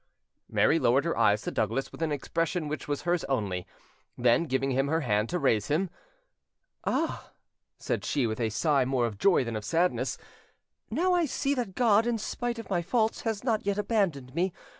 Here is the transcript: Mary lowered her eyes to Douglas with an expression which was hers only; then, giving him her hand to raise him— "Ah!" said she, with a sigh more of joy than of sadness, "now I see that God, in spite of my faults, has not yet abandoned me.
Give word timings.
Mary 0.49 0.79
lowered 0.79 1.05
her 1.05 1.15
eyes 1.15 1.43
to 1.43 1.51
Douglas 1.51 1.91
with 1.91 2.01
an 2.01 2.11
expression 2.11 2.67
which 2.67 2.87
was 2.87 3.03
hers 3.03 3.23
only; 3.25 3.67
then, 4.17 4.45
giving 4.47 4.71
him 4.71 4.87
her 4.87 5.01
hand 5.01 5.29
to 5.29 5.37
raise 5.37 5.67
him— 5.67 5.91
"Ah!" 6.85 7.29
said 7.77 8.03
she, 8.03 8.25
with 8.25 8.39
a 8.41 8.49
sigh 8.49 8.83
more 8.83 9.05
of 9.05 9.19
joy 9.19 9.43
than 9.43 9.55
of 9.55 9.63
sadness, 9.63 10.17
"now 10.89 11.13
I 11.13 11.25
see 11.25 11.53
that 11.53 11.75
God, 11.75 12.07
in 12.07 12.17
spite 12.17 12.57
of 12.57 12.67
my 12.71 12.81
faults, 12.81 13.21
has 13.21 13.43
not 13.43 13.63
yet 13.63 13.77
abandoned 13.77 14.33
me. 14.33 14.51